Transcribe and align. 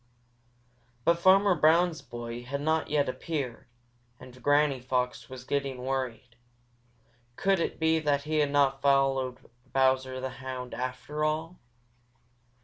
But 1.05 1.19
Farmer 1.19 1.53
Brown's 1.53 2.01
boy 2.01 2.41
had 2.41 2.59
not 2.59 2.89
yet 2.89 3.07
appeared, 3.07 3.67
and 4.19 4.41
Granny 4.41 4.79
Fox 4.81 5.29
was 5.29 5.43
getting 5.43 5.77
worried. 5.85 6.37
Could 7.35 7.59
it 7.59 7.79
be 7.79 7.99
that 7.99 8.23
he 8.23 8.39
had 8.39 8.49
not 8.49 8.81
followed 8.81 9.37
Bowser 9.71 10.19
the 10.19 10.31
Hound, 10.41 10.73
after 10.73 11.23
all? 11.23 11.59